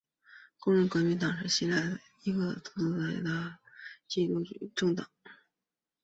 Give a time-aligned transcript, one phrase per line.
[0.59, 3.23] 工人革命党是希腊的一个托洛茨
[4.07, 5.05] 基主义政党。